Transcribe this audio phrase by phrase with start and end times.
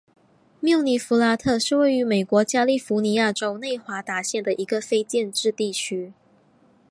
[0.61, 6.11] 穆尼弗拉特是位于美国加利福尼亚州内华达县的一个非建制地区。